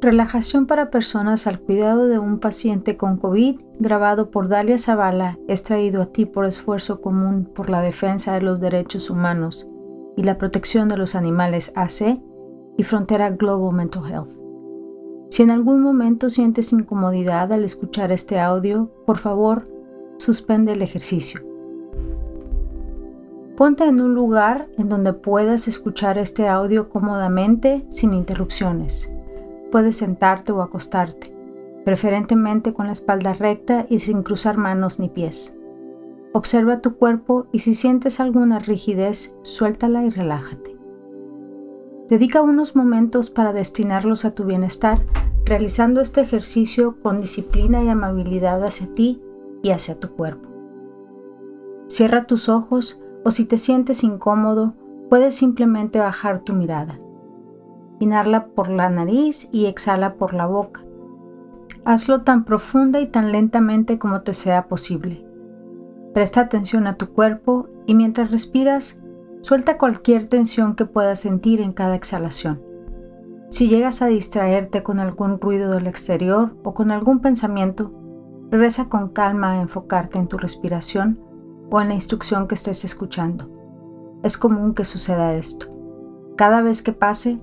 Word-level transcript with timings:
Relajación 0.00 0.64
para 0.66 0.90
personas 0.90 1.46
al 1.46 1.60
cuidado 1.60 2.08
de 2.08 2.18
un 2.18 2.38
paciente 2.38 2.96
con 2.96 3.18
COVID, 3.18 3.60
grabado 3.80 4.30
por 4.30 4.48
Dalia 4.48 4.78
Zavala, 4.78 5.38
es 5.46 5.62
traído 5.62 6.00
a 6.00 6.06
ti 6.06 6.24
por 6.24 6.46
esfuerzo 6.46 7.02
común 7.02 7.44
por 7.44 7.68
la 7.68 7.82
defensa 7.82 8.32
de 8.32 8.40
los 8.40 8.60
derechos 8.60 9.10
humanos 9.10 9.66
y 10.16 10.22
la 10.22 10.38
protección 10.38 10.88
de 10.88 10.96
los 10.96 11.14
animales 11.14 11.70
AC 11.76 12.18
y 12.78 12.82
Frontera 12.82 13.28
Global 13.28 13.74
Mental 13.74 14.10
Health. 14.10 14.30
Si 15.28 15.42
en 15.42 15.50
algún 15.50 15.82
momento 15.82 16.30
sientes 16.30 16.72
incomodidad 16.72 17.52
al 17.52 17.62
escuchar 17.62 18.10
este 18.10 18.40
audio, 18.40 18.90
por 19.04 19.18
favor, 19.18 19.64
suspende 20.16 20.72
el 20.72 20.80
ejercicio. 20.80 21.42
Ponte 23.54 23.84
en 23.84 24.00
un 24.00 24.14
lugar 24.14 24.66
en 24.78 24.88
donde 24.88 25.12
puedas 25.12 25.68
escuchar 25.68 26.16
este 26.16 26.48
audio 26.48 26.88
cómodamente 26.88 27.84
sin 27.90 28.14
interrupciones. 28.14 29.12
Puedes 29.70 29.96
sentarte 29.96 30.52
o 30.52 30.62
acostarte, 30.62 31.34
preferentemente 31.84 32.72
con 32.72 32.86
la 32.86 32.92
espalda 32.92 33.32
recta 33.32 33.86
y 33.88 34.00
sin 34.00 34.22
cruzar 34.22 34.58
manos 34.58 34.98
ni 34.98 35.08
pies. 35.08 35.56
Observa 36.32 36.80
tu 36.80 36.96
cuerpo 36.96 37.46
y 37.52 37.60
si 37.60 37.74
sientes 37.74 38.20
alguna 38.20 38.58
rigidez, 38.58 39.34
suéltala 39.42 40.04
y 40.04 40.10
relájate. 40.10 40.76
Dedica 42.08 42.42
unos 42.42 42.74
momentos 42.74 43.30
para 43.30 43.52
destinarlos 43.52 44.24
a 44.24 44.34
tu 44.34 44.44
bienestar, 44.44 45.04
realizando 45.44 46.00
este 46.00 46.20
ejercicio 46.20 47.00
con 47.02 47.20
disciplina 47.20 47.82
y 47.82 47.88
amabilidad 47.88 48.64
hacia 48.64 48.92
ti 48.92 49.20
y 49.62 49.70
hacia 49.70 49.98
tu 49.98 50.10
cuerpo. 50.10 50.48
Cierra 51.88 52.26
tus 52.26 52.48
ojos 52.48 53.02
o 53.24 53.30
si 53.30 53.44
te 53.44 53.58
sientes 53.58 54.04
incómodo, 54.04 54.74
puedes 55.08 55.34
simplemente 55.34 55.98
bajar 55.98 56.40
tu 56.40 56.52
mirada. 56.52 56.98
Inhala 58.00 58.46
por 58.46 58.68
la 58.68 58.90
nariz 58.90 59.48
y 59.52 59.66
exhala 59.66 60.14
por 60.14 60.34
la 60.34 60.46
boca. 60.46 60.82
Hazlo 61.84 62.22
tan 62.22 62.44
profunda 62.44 62.98
y 63.00 63.06
tan 63.06 63.30
lentamente 63.30 63.98
como 63.98 64.22
te 64.22 64.34
sea 64.34 64.66
posible. 64.66 65.24
Presta 66.12 66.40
atención 66.40 66.86
a 66.86 66.96
tu 66.96 67.12
cuerpo 67.12 67.68
y 67.86 67.94
mientras 67.94 68.30
respiras, 68.32 69.02
suelta 69.42 69.78
cualquier 69.78 70.26
tensión 70.26 70.74
que 70.74 70.86
puedas 70.86 71.20
sentir 71.20 71.60
en 71.60 71.72
cada 71.72 71.94
exhalación. 71.94 72.60
Si 73.50 73.68
llegas 73.68 74.00
a 74.00 74.06
distraerte 74.06 74.82
con 74.82 74.98
algún 74.98 75.40
ruido 75.40 75.70
del 75.70 75.86
exterior 75.86 76.56
o 76.64 76.74
con 76.74 76.90
algún 76.90 77.20
pensamiento, 77.20 77.90
regresa 78.50 78.88
con 78.88 79.10
calma 79.10 79.52
a 79.52 79.60
enfocarte 79.60 80.18
en 80.18 80.26
tu 80.26 80.38
respiración 80.38 81.20
o 81.70 81.80
en 81.80 81.88
la 81.88 81.94
instrucción 81.94 82.48
que 82.48 82.54
estés 82.54 82.84
escuchando. 82.84 83.50
Es 84.22 84.36
común 84.36 84.74
que 84.74 84.84
suceda 84.84 85.34
esto. 85.34 85.66
Cada 86.36 86.62
vez 86.62 86.82
que 86.82 86.92
pase, 86.92 87.36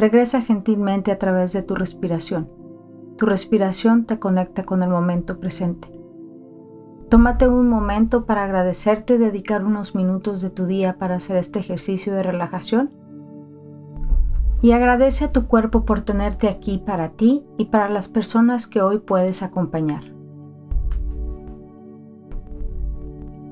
Regresa 0.00 0.40
gentilmente 0.40 1.12
a 1.12 1.18
través 1.18 1.52
de 1.52 1.62
tu 1.62 1.74
respiración. 1.74 2.48
Tu 3.18 3.26
respiración 3.26 4.06
te 4.06 4.18
conecta 4.18 4.62
con 4.64 4.82
el 4.82 4.88
momento 4.88 5.38
presente. 5.38 5.92
Tómate 7.10 7.46
un 7.46 7.68
momento 7.68 8.24
para 8.24 8.44
agradecerte 8.44 9.16
y 9.16 9.18
dedicar 9.18 9.62
unos 9.62 9.94
minutos 9.94 10.40
de 10.40 10.48
tu 10.48 10.64
día 10.64 10.96
para 10.96 11.16
hacer 11.16 11.36
este 11.36 11.58
ejercicio 11.58 12.14
de 12.14 12.22
relajación. 12.22 12.90
Y 14.62 14.72
agradece 14.72 15.26
a 15.26 15.32
tu 15.32 15.46
cuerpo 15.46 15.84
por 15.84 16.00
tenerte 16.00 16.48
aquí 16.48 16.78
para 16.78 17.10
ti 17.10 17.44
y 17.58 17.66
para 17.66 17.90
las 17.90 18.08
personas 18.08 18.66
que 18.66 18.80
hoy 18.80 19.00
puedes 19.00 19.42
acompañar. 19.42 20.04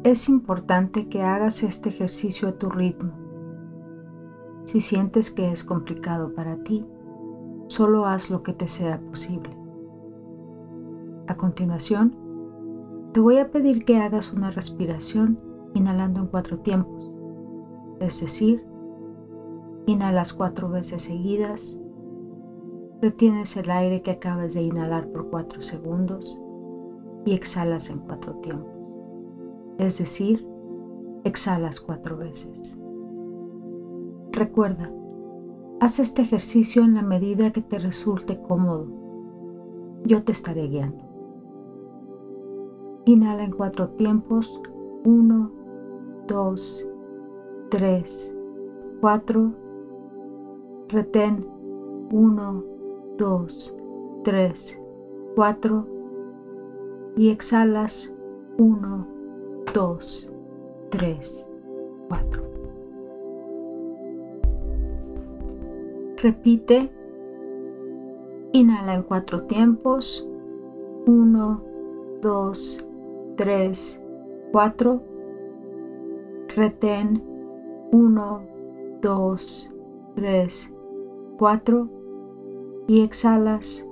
Es 0.03 0.31
importante 0.31 1.11
que 1.11 1.21
hagas 1.21 1.63
este 1.63 1.91
ejercicio 1.91 2.49
a 2.49 2.53
tu 2.53 2.71
ritmo 2.71 3.18
si 4.69 4.83
sientes 4.83 5.31
que 5.31 5.51
es 5.51 5.65
complicado 5.65 6.35
para 6.35 6.63
ti, 6.63 6.85
solo 7.69 8.05
haz 8.05 8.29
lo 8.29 8.43
que 8.43 8.53
te 8.53 8.69
sea 8.69 9.01
posible. 9.01 9.49
A 11.27 11.35
continuación, 11.37 12.15
te 13.15 13.21
voy 13.21 13.39
a 13.39 13.51
pedir 13.51 13.87
que 13.87 13.97
hagas 13.97 14.31
una 14.31 14.51
respiración 14.51 15.41
inhalando 15.73 16.21
en 16.21 16.27
cuatro 16.27 16.59
tiempos, 16.59 17.17
es 18.01 18.21
decir, 18.21 18.63
inhalas 19.87 20.35
cuatro 20.35 20.69
veces 20.69 21.05
seguidas, 21.05 21.81
retienes 23.01 23.57
el 23.57 23.71
aire 23.71 24.03
que 24.03 24.11
acabas 24.11 24.53
de 24.53 24.61
inhalar 24.61 25.11
por 25.13 25.31
cuatro 25.31 25.63
segundos 25.63 26.39
y 27.25 27.33
exhalas 27.33 27.89
en 27.89 28.01
cuatro 28.01 28.35
tiempos, 28.43 28.71
es 29.79 29.97
decir, 29.97 30.47
exhalas 31.25 31.81
cuatro 31.81 32.19
veces. 32.19 32.79
Recuerda, 34.39 34.89
haz 35.81 35.99
este 35.99 36.23
ejercicio 36.23 36.85
en 36.85 36.95
la 36.95 37.03
medida 37.03 37.51
que 37.51 37.61
te 37.61 37.77
resulte 37.77 38.41
cómodo. 38.41 38.87
Yo 40.05 40.23
te 40.23 40.31
estaré 40.31 40.69
guiando. 40.69 41.03
Inhala 43.05 43.43
en 43.43 43.51
cuatro 43.51 43.89
tiempos. 43.89 44.63
Uno, 45.05 45.51
dos, 46.29 46.89
tres, 47.69 48.33
cuatro. 49.01 49.55
Retén. 50.87 51.45
Uno, 52.13 52.63
dos, 53.19 53.75
tres, 54.23 54.81
cuatro. 55.35 55.85
Y 57.17 57.31
exhalas. 57.31 58.15
Uno, 58.57 59.05
dos, 59.75 60.33
tres, 60.91 61.45
cuatro. 62.07 62.48
Repite. 66.21 66.91
Inhala 68.53 68.97
en 68.97 69.03
cuatro 69.05 69.45
tiempos. 69.45 70.29
Uno, 71.07 71.63
dos, 72.21 72.85
tres, 73.37 74.03
cuatro. 74.51 75.01
Retén. 76.57 77.23
Uno, 77.93 78.43
dos, 79.01 79.73
tres, 80.17 80.75
cuatro. 81.39 81.89
Y 82.89 83.03
exhalas. 83.03 83.89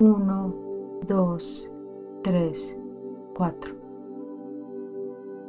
Uno, 0.00 0.52
dos, 1.06 1.70
tres, 2.22 2.76
cuatro. 3.36 3.74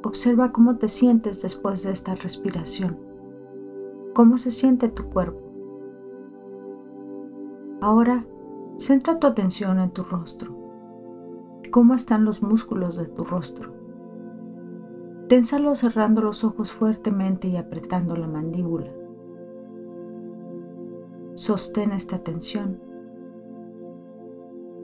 Observa 0.04 0.52
cómo 0.52 0.78
te 0.78 0.88
sientes 0.88 1.42
después 1.42 1.82
de 1.82 1.94
esta 1.94 2.14
respiración. 2.14 3.00
¿Cómo 4.14 4.38
se 4.38 4.52
siente 4.52 4.88
tu 4.90 5.10
cuerpo? 5.10 5.51
Ahora, 7.82 8.24
centra 8.78 9.18
tu 9.18 9.26
atención 9.26 9.80
en 9.80 9.90
tu 9.90 10.04
rostro. 10.04 10.56
¿Cómo 11.72 11.96
están 11.96 12.26
los 12.26 12.44
músculos 12.44 12.96
de 12.96 13.08
tu 13.08 13.24
rostro? 13.24 13.74
Ténsalo 15.28 15.74
cerrando 15.74 16.22
los 16.22 16.44
ojos 16.44 16.72
fuertemente 16.72 17.48
y 17.48 17.58
apretando 17.58 18.16
la 18.16 18.28
mandíbula. 18.28 18.92
Sostén 21.34 21.92
esta 21.92 22.20
tensión 22.20 22.80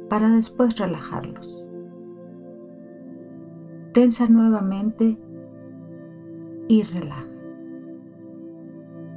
para 0.09 0.29
después 0.29 0.79
relajarlos. 0.79 1.63
Tensa 3.93 4.27
nuevamente 4.27 5.19
y 6.67 6.81
relaja. 6.81 7.27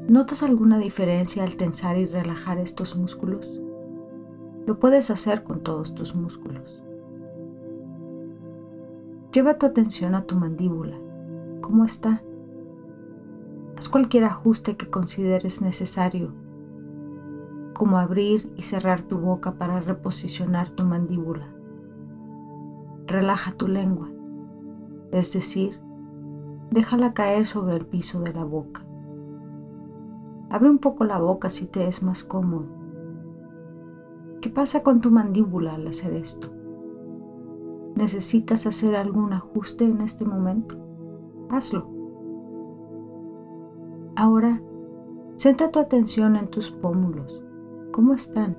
¿Notas 0.07 0.43
alguna 0.43 0.77
diferencia 0.79 1.45
al 1.45 1.57
tensar 1.57 1.97
y 1.97 2.05
relajar 2.05 2.59
estos 2.59 2.97
músculos? 2.97 3.63
Lo 4.71 4.79
puedes 4.79 5.11
hacer 5.11 5.43
con 5.43 5.65
todos 5.65 5.97
tus 5.97 6.15
músculos. 6.15 6.81
Lleva 9.33 9.59
tu 9.59 9.67
atención 9.67 10.15
a 10.15 10.27
tu 10.27 10.37
mandíbula. 10.37 10.97
¿Cómo 11.61 11.85
está? 11.85 12.23
Haz 13.77 13.89
cualquier 13.89 14.23
ajuste 14.23 14.77
que 14.77 14.89
consideres 14.89 15.61
necesario, 15.61 16.33
como 17.75 17.99
abrir 17.99 18.53
y 18.57 18.63
cerrar 18.63 19.03
tu 19.03 19.19
boca 19.19 19.55
para 19.55 19.81
reposicionar 19.81 20.71
tu 20.71 20.85
mandíbula. 20.85 21.49
Relaja 23.09 23.51
tu 23.51 23.67
lengua, 23.67 24.09
es 25.11 25.33
decir, 25.33 25.81
déjala 26.71 27.13
caer 27.13 27.49
sobre 27.49 27.75
el 27.75 27.87
piso 27.87 28.21
de 28.21 28.33
la 28.33 28.45
boca. 28.45 28.85
Abre 30.49 30.71
un 30.71 30.79
poco 30.79 31.03
la 31.03 31.19
boca 31.19 31.51
si 31.51 31.67
te 31.67 31.89
es 31.89 32.05
más 32.05 32.23
cómodo 32.23 32.80
¿Qué 34.41 34.49
pasa 34.49 34.83
con 34.83 35.03
tu 35.03 35.11
mandíbula 35.11 35.75
al 35.75 35.87
hacer 35.87 36.15
esto? 36.15 36.49
¿Necesitas 37.95 38.67
hacer 38.67 38.97
algún 38.97 39.35
ajuste 39.35 39.85
en 39.85 40.01
este 40.01 40.25
momento? 40.25 40.77
Hazlo. 41.51 41.91
Ahora, 44.17 44.63
centra 45.37 45.71
tu 45.71 45.79
atención 45.79 46.37
en 46.37 46.49
tus 46.49 46.71
pómulos. 46.71 47.45
¿Cómo 47.93 48.15
están? 48.15 48.57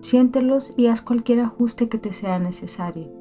Siéntelos 0.00 0.74
y 0.76 0.88
haz 0.88 1.00
cualquier 1.00 1.38
ajuste 1.38 1.88
que 1.88 1.98
te 1.98 2.12
sea 2.12 2.40
necesario. 2.40 3.12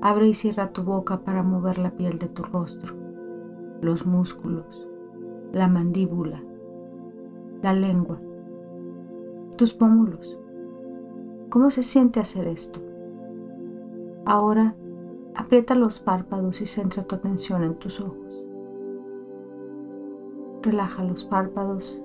Abre 0.00 0.28
y 0.28 0.34
cierra 0.34 0.72
tu 0.72 0.84
boca 0.84 1.24
para 1.24 1.42
mover 1.42 1.78
la 1.78 1.96
piel 1.96 2.20
de 2.20 2.28
tu 2.28 2.44
rostro, 2.44 2.94
los 3.80 4.06
músculos, 4.06 4.88
la 5.52 5.66
mandíbula, 5.66 6.40
la 7.60 7.72
lengua 7.72 8.20
tus 9.58 9.74
pómulos. 9.74 10.38
¿Cómo 11.50 11.70
se 11.70 11.82
siente 11.82 12.20
hacer 12.20 12.46
esto? 12.46 12.80
Ahora 14.24 14.74
aprieta 15.34 15.74
los 15.74 16.00
párpados 16.00 16.62
y 16.62 16.66
centra 16.66 17.02
tu 17.02 17.16
atención 17.16 17.64
en 17.64 17.74
tus 17.74 18.00
ojos. 18.00 18.44
Relaja 20.62 21.02
los 21.02 21.24
párpados 21.24 22.00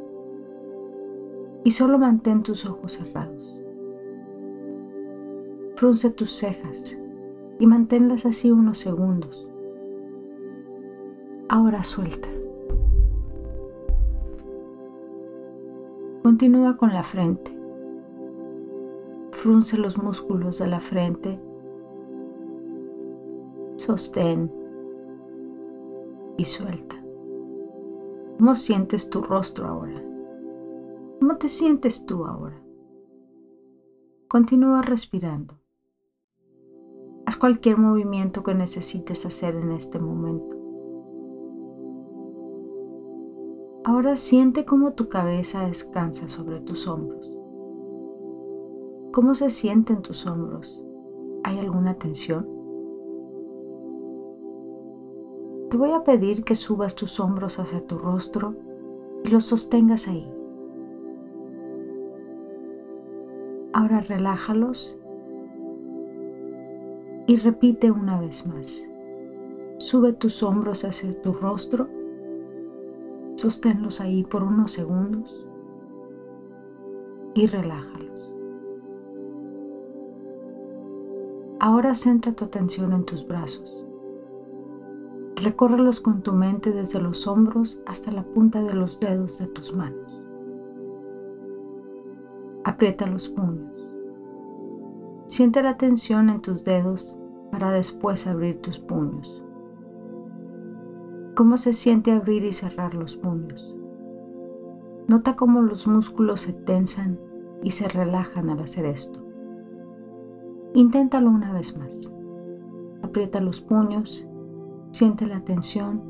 y 1.63 1.71
solo 1.71 1.97
mantén 2.00 2.44
tus 2.44 2.65
ojos 2.65 2.94
cerrados. 2.94 3.61
Frunce 5.75 6.09
tus 6.09 6.33
cejas 6.33 6.97
y 7.59 7.67
manténlas 7.67 8.25
así 8.25 8.51
unos 8.51 8.79
segundos. 8.79 9.47
Ahora 11.49 11.83
suelta. 11.83 12.29
Continúa 16.23 16.77
con 16.77 16.93
la 16.93 17.03
frente. 17.03 17.51
Frunce 19.33 19.77
los 19.77 19.97
músculos 19.97 20.57
de 20.57 20.67
la 20.67 20.79
frente. 20.79 21.37
Sostén 23.75 24.49
y 26.37 26.45
suelta. 26.45 26.95
¿Cómo 28.37 28.55
sientes 28.55 29.09
tu 29.09 29.21
rostro 29.21 29.67
ahora? 29.67 30.01
¿Cómo 31.19 31.35
te 31.35 31.49
sientes 31.49 32.05
tú 32.05 32.25
ahora? 32.25 32.63
Continúa 34.29 34.81
respirando. 34.81 35.59
Haz 37.25 37.35
cualquier 37.35 37.77
movimiento 37.77 38.43
que 38.43 38.53
necesites 38.53 39.25
hacer 39.25 39.55
en 39.55 39.73
este 39.73 39.99
momento. 39.99 40.62
Ahora 43.85 44.15
siente 44.15 44.63
cómo 44.63 44.94
tu 44.94 45.09
cabeza 45.09 45.65
descansa 45.65 46.30
sobre 46.30 46.62
tus 46.62 46.88
hombros. 46.88 47.30
¿Cómo 49.12 49.35
se 49.35 49.50
sienten 49.50 50.01
tus 50.01 50.25
hombros? 50.25 50.81
¿Hay 51.44 51.59
alguna 51.59 51.95
tensión? 51.95 52.47
Te 55.69 55.75
voy 55.75 55.91
a 55.91 56.06
pedir 56.06 56.45
que 56.45 56.56
subas 56.56 56.95
tus 56.95 57.19
hombros 57.19 57.59
hacia 57.59 57.85
tu 57.85 57.97
rostro 57.97 58.56
y 59.25 59.27
los 59.27 59.44
sostengas 59.44 60.07
ahí. 60.07 60.31
Ahora 63.74 64.00
relájalos 64.00 64.97
y 67.27 67.35
repite 67.35 67.91
una 67.91 68.21
vez 68.21 68.47
más. 68.47 68.89
Sube 69.77 70.13
tus 70.13 70.41
hombros 70.41 70.85
hacia 70.85 71.12
tu 71.21 71.33
rostro 71.33 71.89
Sosténlos 73.35 74.00
ahí 74.00 74.24
por 74.24 74.44
unos 74.44 74.71
segundos 74.71 75.47
y 77.33 77.47
relájalos. 77.47 78.31
Ahora 81.59 81.95
centra 81.95 82.33
tu 82.33 82.45
atención 82.45 82.94
en 82.94 83.06
tus 83.06 83.25
brazos. 83.25 83.85
Recórrelos 85.35 86.00
con 86.00 86.21
tu 86.21 86.33
mente 86.33 86.71
desde 86.71 87.01
los 87.01 87.27
hombros 87.27 87.81
hasta 87.85 88.12
la 88.12 88.24
punta 88.24 88.62
de 88.63 88.74
los 88.74 89.00
dedos 89.00 89.39
de 89.39 89.47
tus 89.47 89.75
manos. 89.75 90.21
Aprieta 92.63 93.07
los 93.07 93.30
puños. 93.30 93.89
Siente 95.25 95.63
la 95.63 95.77
tensión 95.77 96.30
en 96.30 96.41
tus 96.41 96.63
dedos 96.63 97.18
para 97.51 97.71
después 97.71 98.27
abrir 98.27 98.62
tus 98.62 98.80
puños. 98.80 99.43
¿Cómo 101.35 101.57
se 101.57 101.74
siente 101.74 102.12
abrir 102.12 102.45
y 102.45 102.53
cerrar 102.53 102.94
los 102.94 103.15
puños? 103.15 103.75
Nota 105.07 105.35
cómo 105.35 105.63
los 105.63 105.88
músculos 105.88 106.41
se 106.41 106.53
tensan 106.53 107.19
y 107.63 107.71
se 107.71 107.88
relajan 107.88 108.51
al 108.51 108.59
hacer 108.59 108.85
esto. 108.85 109.19
Inténtalo 110.75 111.31
una 111.31 111.51
vez 111.51 111.75
más. 111.75 112.13
Aprieta 113.01 113.41
los 113.41 113.62
puños, 113.62 114.27
siente 114.91 115.25
la 115.25 115.39
tensión, 115.39 116.03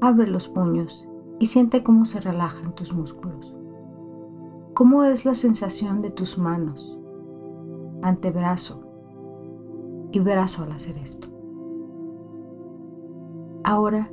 abre 0.00 0.26
los 0.26 0.48
puños 0.48 1.06
y 1.38 1.46
siente 1.46 1.84
cómo 1.84 2.04
se 2.04 2.18
relajan 2.18 2.74
tus 2.74 2.92
músculos. 2.92 3.54
¿Cómo 4.74 5.04
es 5.04 5.24
la 5.24 5.34
sensación 5.34 6.02
de 6.02 6.10
tus 6.10 6.36
manos, 6.36 6.98
antebrazo 8.02 8.80
y 10.10 10.18
brazo 10.18 10.64
al 10.64 10.72
hacer 10.72 10.98
esto? 10.98 11.35
Ahora, 13.66 14.08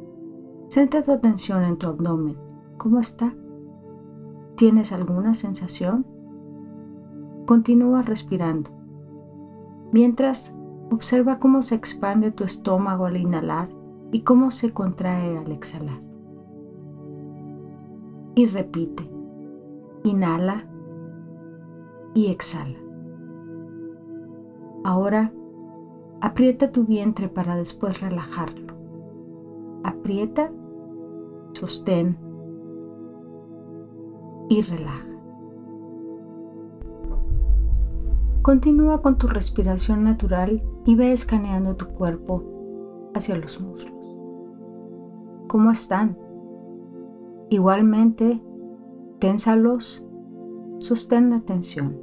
centra 0.68 1.04
tu 1.04 1.12
atención 1.12 1.64
en 1.64 1.78
tu 1.78 1.86
abdomen. 1.86 2.36
¿Cómo 2.80 3.00
está? 3.00 3.36
¿Tienes 4.56 4.92
alguna 4.92 5.36
sensación? 5.36 6.08
Continúa 7.46 8.02
respirando. 8.02 8.72
Mientras, 9.92 10.58
observa 10.90 11.38
cómo 11.38 11.62
se 11.62 11.76
expande 11.76 12.32
tu 12.32 12.44
estómago 12.44 13.06
al 13.06 13.16
inhalar 13.16 13.70
y 14.12 14.22
cómo 14.22 14.50
se 14.50 14.74
contrae 14.74 15.38
al 15.38 15.52
exhalar. 15.52 16.02
Y 18.34 18.48
repite. 18.48 19.08
Inhala 20.04 20.66
y 22.16 22.32
exhala. 22.32 22.80
Ahora, 24.84 25.32
aprieta 26.22 26.72
tu 26.72 26.86
vientre 26.86 27.30
para 27.30 27.56
después 27.56 28.02
relajarlo 28.02 28.63
aprieta, 29.84 30.52
sostén 31.54 32.18
y 34.50 34.62
relaja. 34.62 35.14
Continúa 38.42 39.02
con 39.02 39.18
tu 39.18 39.28
respiración 39.28 40.04
natural 40.04 40.62
y 40.86 40.96
ve 40.96 41.14
escaneando 41.14 41.76
tu 41.76 41.88
cuerpo 41.88 42.44
hacia 43.14 43.38
los 43.38 43.62
muslos. 43.62 43.94
¿Cómo 45.48 45.72
están? 45.72 46.18
Igualmente, 47.50 48.42
ténsalos, 49.20 50.06
sostén 50.80 51.30
la 51.30 51.40
tensión 51.40 51.98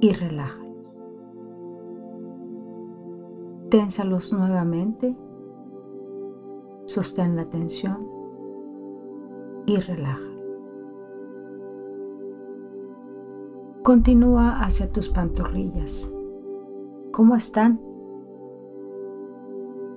y 0.00 0.12
relájalos. 0.12 0.62
Ténsalos 3.70 4.32
nuevamente 4.34 5.16
Sostén 6.92 7.36
la 7.36 7.46
tensión 7.46 8.06
y 9.64 9.78
relaja. 9.78 10.20
Continúa 13.82 14.60
hacia 14.62 14.90
tus 14.90 15.08
pantorrillas. 15.08 16.12
¿Cómo 17.10 17.34
están? 17.34 17.80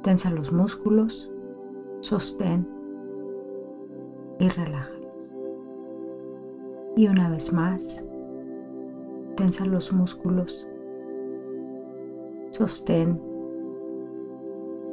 Tensa 0.04 0.30
los 0.32 0.54
músculos, 0.54 1.30
sostén 2.00 2.66
y 4.40 4.48
relájalos. 4.48 5.12
Y 6.96 7.10
una 7.10 7.30
vez 7.30 7.52
más, 7.52 8.06
tensa 9.36 9.66
los 9.66 9.92
músculos, 9.92 10.66
sostén 12.52 13.22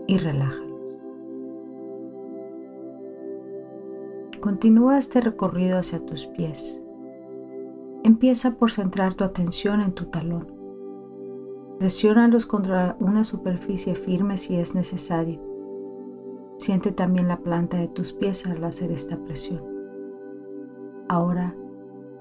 y 0.09 0.19
relájalos. 0.19 0.72
Continúa 4.43 4.99
este 4.99 5.21
recorrido 5.21 5.79
hacia 5.79 6.05
tus 6.05 6.27
pies. 6.27 6.83
Empieza 8.03 8.57
por 8.57 8.73
centrar 8.73 9.15
tu 9.15 9.23
atención 9.23 9.81
en 9.81 9.93
tu 9.93 10.07
talón. 10.07 10.49
Presiónalos 11.79 12.47
contra 12.47 12.97
una 12.99 13.23
superficie 13.23 13.95
firme 13.95 14.37
si 14.37 14.57
es 14.57 14.75
necesario. 14.75 15.41
Siente 16.59 16.91
también 16.91 17.29
la 17.29 17.37
planta 17.37 17.77
de 17.77 17.87
tus 17.87 18.13
pies 18.13 18.45
al 18.49 18.65
hacer 18.65 18.91
esta 18.91 19.17
presión. 19.17 19.63
Ahora, 21.09 21.55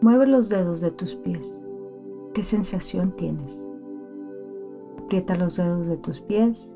mueve 0.02 0.28
los 0.28 0.48
dedos 0.48 0.80
de 0.80 0.92
tus 0.92 1.16
pies. 1.16 1.60
¿Qué 2.36 2.44
sensación 2.44 3.16
tienes? 3.16 3.66
Aprieta 5.00 5.36
los 5.36 5.58
dedos 5.58 5.88
de 5.88 5.98
tus 5.98 6.22
pies. 6.22 6.72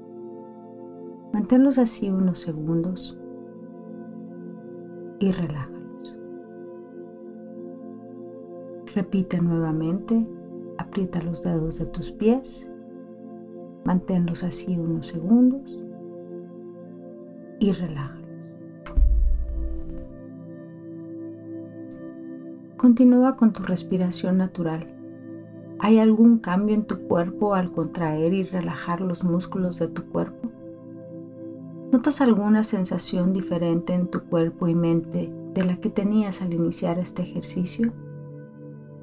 Manténlos 1.33 1.77
así 1.77 2.09
unos 2.09 2.39
segundos 2.39 3.19
y 5.25 5.31
relájalos. 5.31 6.15
Repite 8.93 9.41
nuevamente, 9.41 10.19
aprieta 10.77 11.21
los 11.23 11.41
dedos 11.43 11.79
de 11.79 11.87
tus 11.87 12.11
pies, 12.11 12.69
manténlos 13.83 14.43
así 14.43 14.77
unos 14.77 15.07
segundos 15.07 15.83
y 17.59 17.71
relájalos. 17.71 18.23
Continúa 22.77 23.35
con 23.35 23.51
tu 23.51 23.63
respiración 23.63 24.37
natural. 24.37 24.85
¿Hay 25.79 25.97
algún 25.97 26.37
cambio 26.37 26.75
en 26.75 26.85
tu 26.85 26.99
cuerpo 27.07 27.55
al 27.55 27.71
contraer 27.71 28.31
y 28.33 28.43
relajar 28.43 29.01
los 29.01 29.23
músculos 29.23 29.79
de 29.79 29.87
tu 29.87 30.03
cuerpo? 30.05 30.34
¿Notas 31.91 32.21
alguna 32.21 32.63
sensación 32.63 33.33
diferente 33.33 33.93
en 33.93 34.07
tu 34.07 34.23
cuerpo 34.23 34.67
y 34.67 34.75
mente 34.75 35.33
de 35.55 35.63
la 35.63 35.77
que 35.77 35.89
tenías 35.89 36.41
al 36.41 36.53
iniciar 36.53 36.99
este 36.99 37.21
ejercicio, 37.23 37.93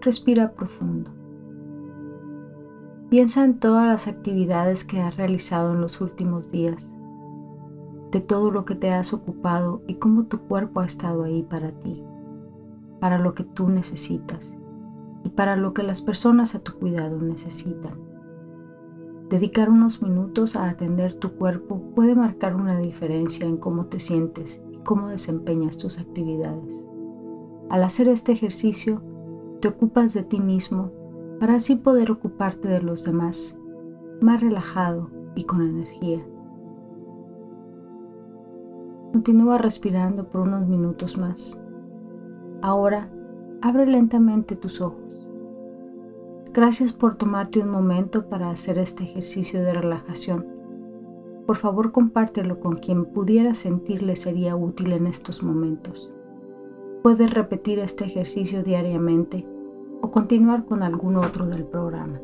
respira 0.03 0.53
profundo. 0.53 1.11
Piensa 3.09 3.45
en 3.45 3.59
todas 3.59 3.87
las 3.87 4.07
actividades 4.07 4.85
que 4.85 5.01
has 5.01 5.17
realizado 5.17 5.73
en 5.73 5.81
los 5.81 6.01
últimos 6.03 6.51
días, 6.51 6.95
de 8.11 8.21
todo 8.21 8.51
lo 8.51 8.67
que 8.67 8.75
te 8.75 8.91
has 8.91 9.15
ocupado 9.15 9.83
y 9.87 9.95
cómo 9.95 10.25
tu 10.25 10.41
cuerpo 10.41 10.81
ha 10.81 10.85
estado 10.85 11.25
ahí 11.25 11.43
para 11.43 11.73
ti, 11.73 12.05
para 13.01 13.19
lo 13.19 13.35
que 13.35 13.45
tú 13.45 13.69
necesitas 13.69 14.55
y 15.25 15.31
para 15.31 15.57
lo 15.57 15.73
que 15.73 15.83
las 15.83 16.03
personas 16.03 16.55
a 16.55 16.61
tu 16.61 16.75
cuidado 16.79 17.19
necesitan. 17.19 18.12
Dedicar 19.33 19.71
unos 19.71 20.03
minutos 20.03 20.57
a 20.57 20.69
atender 20.69 21.15
tu 21.15 21.33
cuerpo 21.37 21.81
puede 21.95 22.15
marcar 22.15 22.55
una 22.55 22.79
diferencia 22.79 23.47
en 23.47 23.57
cómo 23.57 23.87
te 23.87 23.99
sientes 23.99 24.63
y 24.71 24.77
cómo 24.81 25.09
desempeñas 25.09 25.79
tus 25.79 25.99
actividades. 25.99 26.85
Al 27.71 27.83
hacer 27.83 28.09
este 28.09 28.33
ejercicio, 28.33 29.01
te 29.63 29.69
ocupas 29.69 30.13
de 30.13 30.23
ti 30.23 30.39
mismo 30.39 30.93
para 31.41 31.55
así 31.55 31.77
poder 31.77 32.11
ocuparte 32.11 32.69
de 32.69 32.83
los 32.83 33.05
demás, 33.05 33.59
más 34.21 34.43
relajado 34.43 35.09
y 35.35 35.45
con 35.45 35.63
energía. 35.63 36.19
Continúa 39.13 39.57
respirando 39.57 40.29
por 40.29 40.43
unos 40.43 40.69
minutos 40.69 41.17
más. 41.17 41.59
Ahora, 42.61 43.09
abre 43.63 43.87
lentamente 43.87 44.57
tus 44.57 44.83
ojos. 44.83 45.22
Gracias 46.55 46.93
por 46.93 47.17
tomarte 47.17 47.61
un 47.61 47.71
momento 47.71 48.29
para 48.29 48.51
hacer 48.51 48.77
este 48.77 49.05
ejercicio 49.05 49.63
de 49.63 49.73
relajación. 49.73 50.47
Por 51.47 51.57
favor, 51.57 51.93
compártelo 51.93 52.61
con 52.61 52.77
quien 52.77 53.07
pudiera 53.07 53.55
sentirle 53.55 54.17
sería 54.17 54.55
útil 54.55 54.93
en 54.93 55.07
estos 55.07 55.43
momentos. 55.43 56.11
Puedes 57.03 57.33
repetir 57.33 57.79
este 57.79 58.05
ejercicio 58.05 58.63
diariamente 58.63 59.47
o 60.03 60.11
continuar 60.11 60.67
con 60.67 60.83
algún 60.83 61.17
otro 61.17 61.47
del 61.47 61.65
programa. 61.65 62.21